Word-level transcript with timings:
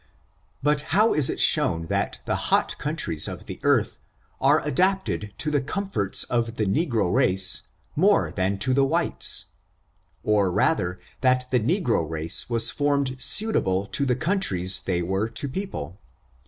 But 0.63 0.81
how 0.97 1.13
is 1.13 1.29
it 1.29 1.39
shown 1.39 1.85
that 1.85 2.21
the 2.25 2.35
hot 2.49 2.75
countries 2.79 3.27
of 3.27 3.45
the 3.45 3.59
earth 3.61 3.99
are 4.39 4.59
adapted 4.67 5.31
to 5.37 5.51
the 5.51 5.61
comforts 5.61 6.23
of 6.23 6.55
the 6.55 6.65
negro 6.65 7.13
race 7.13 7.61
more 7.95 8.31
than 8.31 8.57
to 8.65 8.73
the 8.73 8.83
whites, 8.83 9.51
or 10.23 10.49
rather 10.49 10.99
that 11.21 11.45
the 11.51 11.59
negro 11.59 12.09
race 12.09 12.49
was 12.49 12.71
formed 12.71 13.15
suitable 13.21 13.85
to 13.85 14.07
the 14.07 14.15
countries 14.15 14.81
they 14.81 15.03
were 15.03 15.29
to 15.29 15.47
people? 15.47 15.99